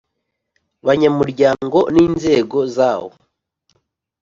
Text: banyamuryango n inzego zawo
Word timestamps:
banyamuryango 0.85 1.79
n 1.93 1.95
inzego 2.07 2.59
zawo 2.75 3.11